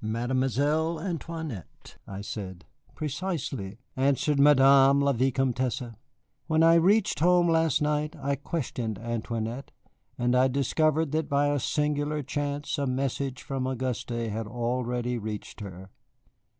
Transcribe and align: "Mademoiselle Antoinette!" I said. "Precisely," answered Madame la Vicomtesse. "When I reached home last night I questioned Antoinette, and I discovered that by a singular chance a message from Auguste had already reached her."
"Mademoiselle 0.00 1.00
Antoinette!" 1.00 1.96
I 2.06 2.20
said. 2.20 2.64
"Precisely," 2.94 3.80
answered 3.96 4.38
Madame 4.38 5.00
la 5.00 5.12
Vicomtesse. 5.12 5.82
"When 6.46 6.62
I 6.62 6.74
reached 6.74 7.18
home 7.18 7.48
last 7.48 7.82
night 7.82 8.14
I 8.14 8.36
questioned 8.36 9.00
Antoinette, 9.00 9.72
and 10.16 10.36
I 10.36 10.46
discovered 10.46 11.10
that 11.10 11.28
by 11.28 11.48
a 11.48 11.58
singular 11.58 12.22
chance 12.22 12.78
a 12.78 12.86
message 12.86 13.42
from 13.42 13.66
Auguste 13.66 14.10
had 14.10 14.46
already 14.46 15.18
reached 15.18 15.58
her." 15.62 15.90